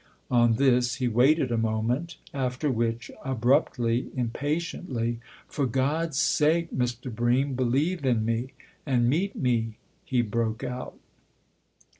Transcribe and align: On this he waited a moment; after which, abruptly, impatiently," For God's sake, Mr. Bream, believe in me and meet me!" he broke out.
On 0.31 0.55
this 0.55 0.95
he 0.95 1.07
waited 1.07 1.51
a 1.51 1.59
moment; 1.59 2.17
after 2.33 2.71
which, 2.71 3.11
abruptly, 3.23 4.09
impatiently," 4.15 5.19
For 5.47 5.67
God's 5.67 6.17
sake, 6.17 6.71
Mr. 6.75 7.13
Bream, 7.13 7.53
believe 7.53 8.03
in 8.03 8.25
me 8.25 8.53
and 8.83 9.07
meet 9.07 9.35
me!" 9.35 9.77
he 10.03 10.23
broke 10.23 10.63
out. 10.63 10.97